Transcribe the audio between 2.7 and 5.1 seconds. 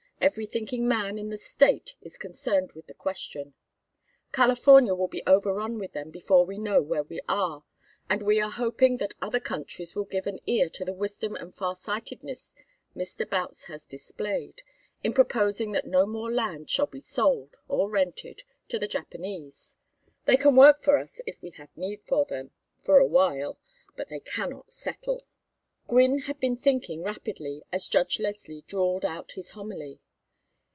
with the question. California will